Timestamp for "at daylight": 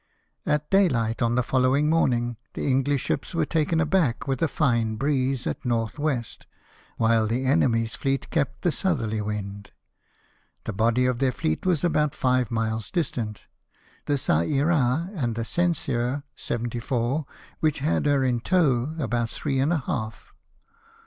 0.47-1.21